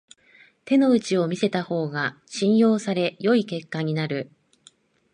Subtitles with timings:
[0.65, 4.31] 手の内を見せた方が信用され良い結果になる